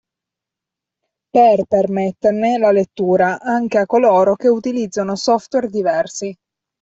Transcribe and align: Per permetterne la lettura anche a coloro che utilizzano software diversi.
Per 1.31 1.63
permetterne 1.67 2.57
la 2.57 2.71
lettura 2.71 3.39
anche 3.39 3.77
a 3.77 3.85
coloro 3.85 4.35
che 4.35 4.47
utilizzano 4.47 5.15
software 5.15 5.67
diversi. 5.67 6.35